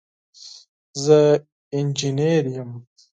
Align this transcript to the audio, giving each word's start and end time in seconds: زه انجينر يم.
زه 1.03 1.19
انجينر 1.77 2.43
يم. 2.55 2.71